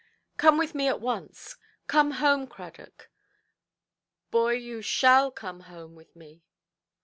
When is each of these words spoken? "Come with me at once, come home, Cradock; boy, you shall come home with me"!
"Come 0.37 0.57
with 0.57 0.73
me 0.73 0.87
at 0.87 0.99
once, 0.99 1.57
come 1.85 2.09
home, 2.13 2.47
Cradock; 2.47 3.11
boy, 4.31 4.53
you 4.53 4.81
shall 4.81 5.29
come 5.29 5.59
home 5.59 5.93
with 5.93 6.15
me"! 6.15 6.41